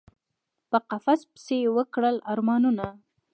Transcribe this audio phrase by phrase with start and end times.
[0.69, 2.85] په قفس پسي یی وکړل ارمانونه